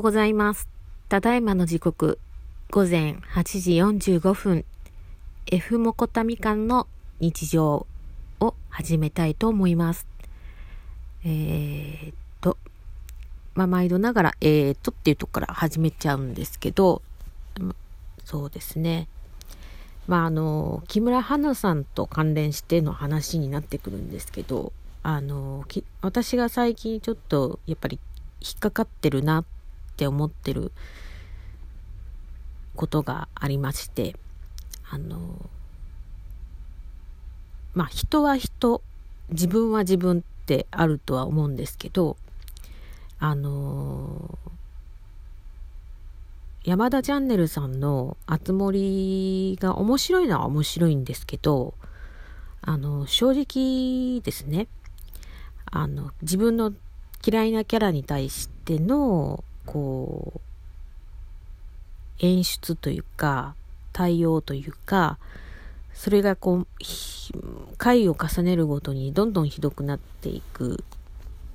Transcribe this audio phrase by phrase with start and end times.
[0.00, 0.66] うございます。
[1.10, 2.18] ただいまの時刻、
[2.70, 3.72] 午前8時
[4.18, 4.64] 45分、
[5.46, 6.86] F モコタミカンの
[7.20, 7.86] 日常
[8.40, 10.06] を始めたいと思います。
[11.22, 12.56] えー、っと、
[13.54, 17.02] まあ、毎度ながら、えー、っとっていうとこから始めちゃうんですけど、
[18.24, 19.06] そうですね。
[20.08, 25.66] まあ、あの、木村花さんと関連しての話になってくるんですけど、あの、
[26.00, 27.98] 私が最近ちょっと、やっぱり
[28.40, 29.44] 引っかかってるなっ
[30.00, 30.72] て思ってる
[32.74, 34.16] ことがありまして、
[34.90, 35.18] あの、
[37.74, 38.80] まあ人は人、
[39.28, 42.16] 自分は自分ってあるとは思うんですけど、
[43.18, 44.38] あの
[46.64, 51.74] 山田チャンネルさんのあつ森が面白いのは面白いんですけど、
[52.62, 54.66] あの、正直ですね、
[55.66, 56.72] あの、自分の
[57.22, 60.40] 嫌いなキャラに対しての、こう、
[62.20, 63.54] 演出というか、
[63.92, 65.18] 対応というか、
[65.94, 66.66] それがこう、
[67.76, 70.84] 回を重ねるごとにどんどんひどくなっていく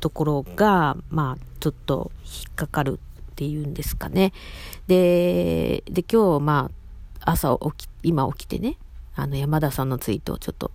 [0.00, 2.98] ところが、まあ、ちょっと引っかかる
[3.32, 4.32] っていうんですかね。
[4.86, 6.70] で、で、今日、ま
[7.22, 8.76] あ、朝起き、今起きてね、
[9.14, 10.70] あの、山田さんのツイートをちょっと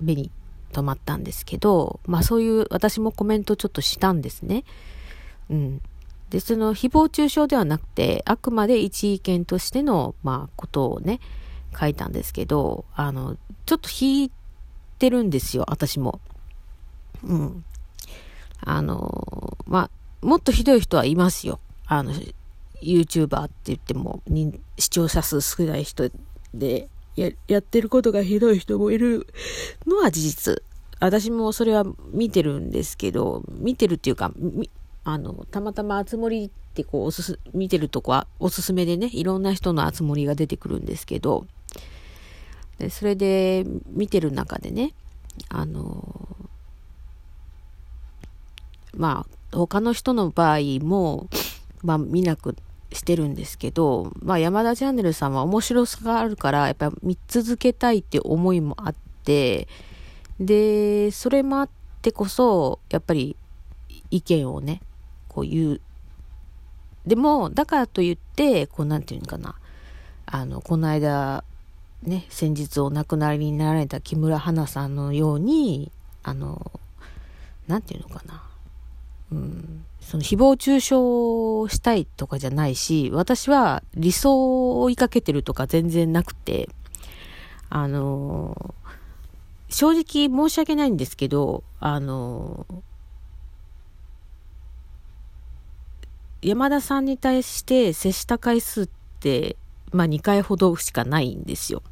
[0.00, 0.30] 目に
[0.72, 4.64] 止まったんですけど、まあそういう私もコメントちょっとしたんですね。
[5.50, 5.80] うん。
[6.34, 11.20] で、その誹謗中傷ではなくて、あくまで一意見としての、まあことをね、
[11.78, 14.32] 書いたんですけど、あの、ちょっと引い
[14.98, 16.20] てるんですよ、私も。
[17.22, 17.64] うん。
[18.62, 19.90] あの、ま
[20.22, 21.60] あ、もっとひどい人はいますよ。
[21.86, 22.12] あの、
[22.82, 24.20] YouTuber って言っても、
[24.76, 26.10] 視聴者数少ない人
[26.52, 29.28] で、や、やってることがひどい人もいる
[29.86, 30.62] のは事実。
[30.98, 34.32] 私もそれは見てるんですけど、見てるっていうか、
[35.04, 41.46] あの、たまたまあつ森ってこう、おすす、見てるとこはおすすめでね、いろんな人のあつ森が出てくるんですけど、
[42.78, 44.92] でそれで見てる中でね、
[45.48, 46.28] あの、
[48.96, 51.28] まあ、他の人の場合も、
[51.82, 52.56] まあ見なく
[52.92, 58.94] してるんですけど、まあ山田チャンネルさんは面白さがあるから、やっぱ見続けたいって思いもあっ
[59.24, 59.68] て、
[60.40, 61.68] で、それもあっ
[62.00, 63.36] てこそ、やっぱり
[64.10, 64.80] 意見をね、
[65.34, 65.80] こう言う。
[67.06, 69.56] でも、だからといって、こうなんていうのかな。
[70.26, 71.44] あの、この間、
[72.02, 75.90] ね、先日お亡くなりになられた木村花さんのように、
[76.22, 76.72] あの、
[77.66, 78.42] なんていうのかな。
[79.32, 86.68] うん、その誹謗中傷したいとかじゃないし、私は理想を追いかけてるとか全然なくて、
[87.70, 88.74] あの、
[89.68, 92.66] 正直申し訳ないんですけど、あの、
[96.44, 98.88] 山田さんに対して接した回数っ
[99.18, 99.56] て、
[99.92, 101.82] まあ2回ほどしかないんですよ。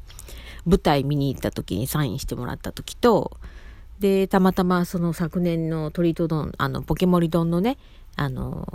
[0.67, 3.31] 舞台見に行った時にサインしてもらった時と、
[3.99, 7.79] で、たまたまその昨年のトリート丼、あの、ポケモリ丼のね、
[8.15, 8.67] あの、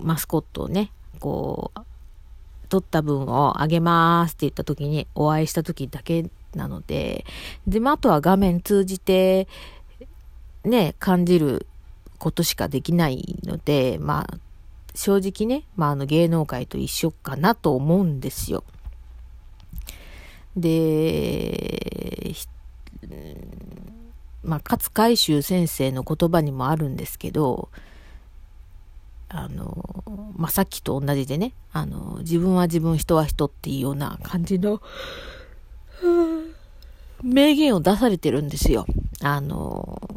[0.00, 0.90] マスコットをね、
[1.20, 1.80] こう、
[2.68, 7.24] 取った分をあげますって言った時にお会いした時だけなので、
[7.66, 9.46] で、まあ、あとは画面通じて、
[10.64, 11.66] ね、感じる
[12.18, 14.38] ことしかできないので、まあ、
[14.94, 18.64] 正直ね、まあ、あの芸能界と一緒かなと思うんですよ。
[20.56, 22.34] で、
[24.44, 27.68] まあ、勝海舟先生の言葉にもあるんですけど、
[29.28, 30.04] あの、
[30.36, 34.82] まあ、さっきと同じでね、あの、自分は自分、人は人っていうような感じの、
[37.22, 38.84] 名言を出されてるんですよ。
[39.22, 40.11] あの、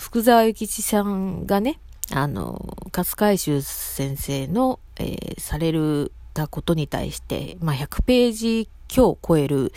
[0.00, 1.78] 福沢諭吉さんがね、
[2.10, 9.72] あの、勝海舟先生の、えー、されるたことに対して、まあ、100ページ今日超える、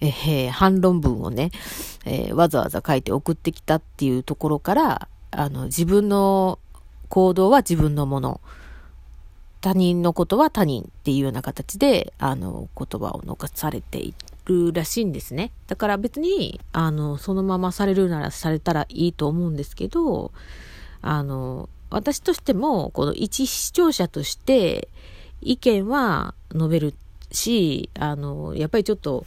[0.00, 1.50] えー、反論文をね、
[2.04, 6.58] えー、わざわざ書いて送ってきたっていうところから、あの、自分の
[7.08, 8.40] 行動は自分のもの、
[9.62, 15.52] 他人のことは他人っていうような形で、あの、言葉を残されていてるらしいんですね。
[15.66, 20.32] だから別に、あの、そのままされるならされたらいいと思うんですけど、
[21.00, 24.88] あの、私としても、この一視聴者として
[25.40, 26.94] 意見は述べる
[27.30, 29.26] し、あの、やっぱりちょっと、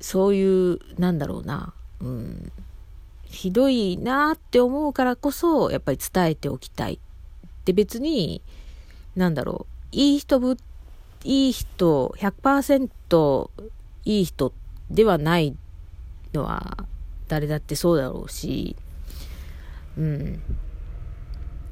[0.00, 2.52] そういう、なんだろうな、うん、
[3.24, 6.98] ひどいなって思うからこそ、やっぱり伝えておきたい。
[7.64, 8.42] で、別に、
[9.16, 10.62] なんだろう、いい人ぶって、
[11.24, 13.50] いい人、100%
[14.04, 14.52] いい人
[14.90, 15.56] ではない
[16.32, 16.86] のは、
[17.28, 18.76] 誰だってそうだろうし、
[19.96, 20.42] うん。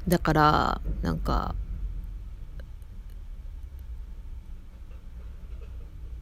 [0.09, 1.55] だからなんか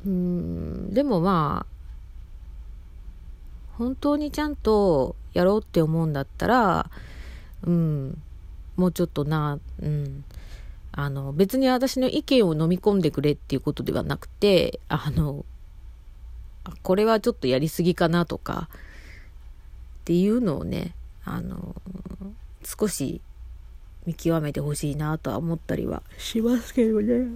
[0.04, 1.78] うんでもまあ
[3.76, 6.90] 本当にちゃんとやろうって思うんだったら
[7.66, 8.22] うん
[8.76, 10.24] もうちょっとなうん
[10.98, 15.44] あの別に私の意見を飲み込んでくれっていうことではなくてあの
[16.82, 18.78] これはちょっとやりすぎかなとかっ
[20.06, 21.76] ていうのをねあの
[22.64, 23.20] 少し
[24.06, 27.28] 見極めてほしいなとは思ったりはしますけどね。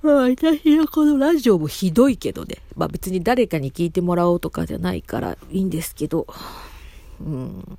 [0.00, 2.56] まあ、私のこのラジオもひどいけどね。
[2.76, 6.26] まあ別に誰かに聞いてもらおうとかじゃないからいいんですけど。
[7.20, 7.78] うん。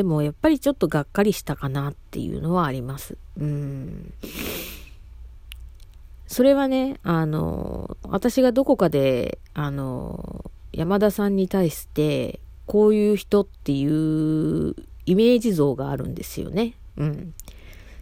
[0.00, 3.18] でもやっぱりちょっとがっかりしたかなっていうのはあります。
[3.38, 4.14] うん。
[6.26, 14.74] それはね、あの、私がどこかで、あの、山田さんに対して、こういう人っていう
[15.04, 16.72] イメージ像があるんですよね。
[16.96, 17.34] うん。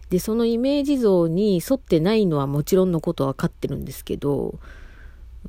[0.09, 4.57] で、そのイメージ像に沿ってないのはもちろんのことは分かってるんですけど、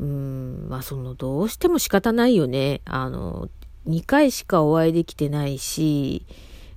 [0.00, 2.81] うん、まあそのどうしても仕方ないよね。
[2.87, 3.49] あの、
[3.88, 6.27] 2回しかお会いできてないし、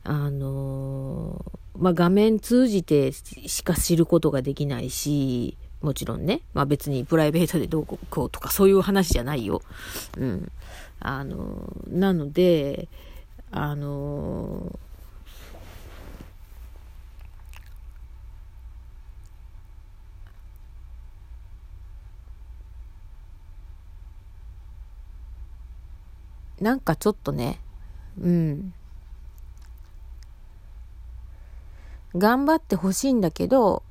[0.03, 1.43] あの、
[1.77, 6.41] まあ画面通じてしか知ることができないし、もちろんね。
[6.53, 9.61] まあ別にプライベートでどうこうとかそういう話じゃないよ。
[10.17, 10.51] うん。
[10.99, 12.87] あの、なので、
[13.51, 14.72] あの、
[26.63, 27.59] なんかちょっとね、
[28.17, 28.73] うん。
[32.15, 33.83] 頑張ってほしいんだけど、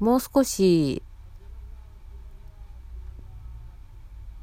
[0.00, 1.02] もう少し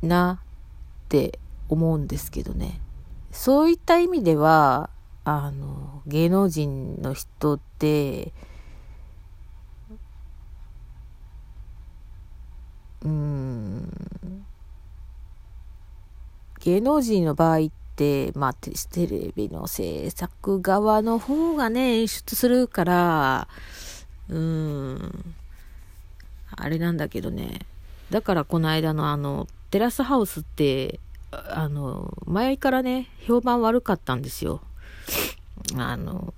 [0.02, 1.38] なって
[1.70, 2.82] 思うんですけどね。
[3.32, 4.90] そういった意味では、
[5.24, 8.34] あの、芸能人の人って、
[13.04, 14.11] うん、
[16.62, 18.72] 芸能人の場合って、まあ、テ
[19.08, 23.48] レビの制作側の方がね、演出するから、
[24.30, 25.34] うん、
[26.56, 27.62] あれなんだけどね。
[28.12, 31.00] だからこの間のあの、テラスハウスって、
[31.32, 34.62] あの、前からね、評判悪かったんですよ。
[35.76, 36.34] あの、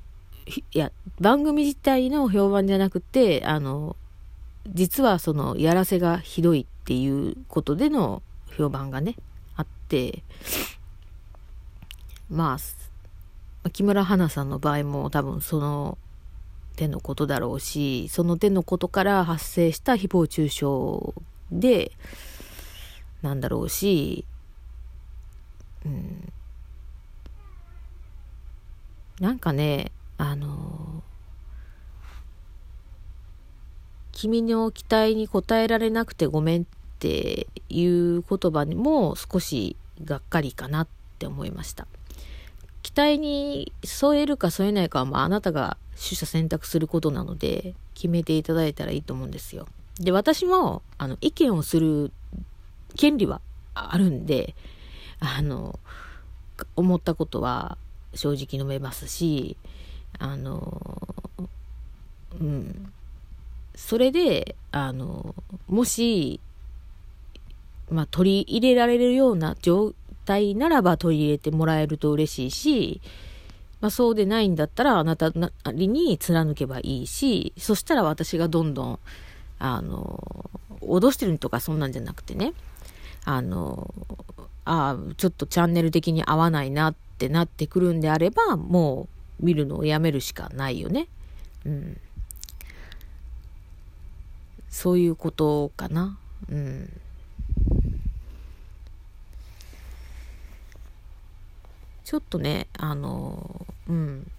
[0.45, 3.97] いや、番組自体の評判じゃなくて、あの、
[4.67, 8.21] 実はその、やらせがひどいっていうことでの
[8.55, 9.15] 評判がね、
[9.93, 10.23] て、
[12.31, 12.57] ま
[13.63, 15.99] あ、木村花さんの場合も多分その
[16.75, 21.91] 手のことだろうし、その手のことから発生した誹謗中傷で、
[23.21, 24.25] なんだろうし、
[25.85, 26.33] うん、
[29.19, 31.03] なんかね、あの
[34.11, 36.65] 君の期待に応えられなくてごめんっ
[36.97, 40.87] ていう言葉にも少しがっかりかなっ
[41.19, 41.87] て思いました。
[42.81, 49.67] 期待に添えるか添えないかは、まあ、あなたが取捨選択することなので、決めていただいたらいいと思うんですよ。
[49.99, 52.11] で、私も、あの、意見をする
[52.97, 53.41] 権利は
[53.73, 54.55] あるんで、
[55.19, 55.79] あの、
[56.75, 57.77] 思ったことは
[58.13, 59.57] 正直述べますし、
[60.19, 61.15] あの、
[62.39, 62.91] うん。
[63.75, 65.35] それで、あの、
[65.67, 66.39] もし、
[67.93, 69.93] まあ、取り入れられるような状
[70.25, 73.01] 態ならば取り入れてもらえると嬉しいし、
[73.81, 78.99] まあ、そうでないんだったらあなたなりに貫けばいいし、そしたら私がどんどん、
[79.59, 80.49] あの、
[80.81, 82.53] 脅してるとかそんなんじゃなくてね、
[83.25, 83.93] あの、
[84.65, 89.07] ああ、ちょっとチャンネル的に合わないなってなってくるんであれば、も
[89.41, 91.07] う見るのをやめるしかないよね。
[91.65, 91.97] うん。
[94.69, 96.17] そういうことかな。
[96.49, 96.89] うん。
[102.13, 104.31] ちょっとね、あの、うん。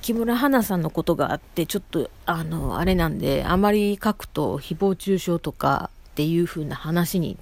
[0.00, 7.36] 木村花さんのことがあって、ちょっと、あの、あれなんで、あまり書くと誹謗中傷とかっていう風な話に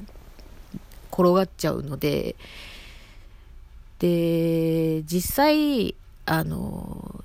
[1.12, 2.36] 転がっちゃうので、
[3.98, 7.22] で、実際、あの、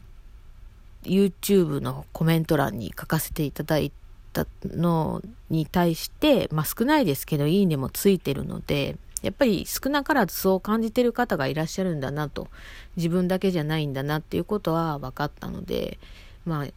[1.04, 3.94] YouTube のコメント欄に書かせていただい
[4.34, 12.50] たのに対して、まあ少ないですけど、いいねもついてるので、やっぱり少なからずそう感じてる方がいらっしゃるんだなと、
[12.98, 15.98] 自分だけじゃないんだなっていうことは分かったので、
[16.46, 16.68] まあ、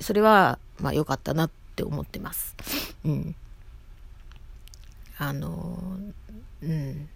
[0.00, 2.56] それは、まあ良かったなって思ってます。
[3.04, 3.34] うん。
[5.18, 5.98] あの、
[6.62, 7.08] うん。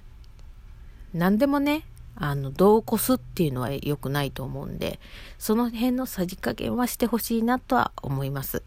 [1.15, 1.85] 何でもね、
[2.17, 4.99] あの、度を越すっていうのは良くないと思うんで、
[5.39, 8.63] その辺のさじ加減はしてほしいなとは思います。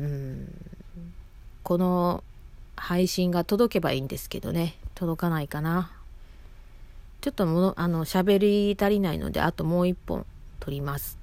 [0.00, 0.54] うん。
[1.62, 2.24] この
[2.76, 5.92] 配信が届けばいいんですけどね、届かないかな。
[7.20, 10.24] ちょっともの、あの、喋り足りないので、あともう一本
[10.58, 11.19] 撮ります。